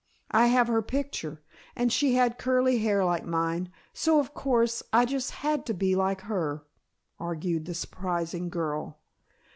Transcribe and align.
I 0.31 0.47
have 0.47 0.67
her 0.67 0.81
picture. 0.81 1.43
And 1.75 1.93
she 1.93 2.15
had 2.15 2.39
curly 2.39 2.79
hair 2.79 3.05
like 3.05 3.23
mine, 3.23 3.71
so 3.93 4.19
of 4.19 4.33
course 4.33 4.81
I 4.91 5.05
just 5.05 5.29
had 5.29 5.63
to 5.67 5.75
be 5.75 5.95
like 5.95 6.21
her," 6.21 6.63
argued 7.19 7.65
the 7.65 7.75
surprising 7.75 8.49
girl. 8.49 8.97